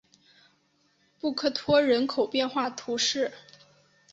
[1.19, 3.31] 布克托人口变化图示